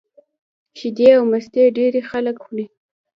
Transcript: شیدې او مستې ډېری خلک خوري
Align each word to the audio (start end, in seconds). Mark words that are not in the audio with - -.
شیدې 0.77 1.09
او 1.17 1.23
مستې 1.31 1.63
ډېری 1.77 2.01
خلک 2.09 2.35
خوري 2.43 2.65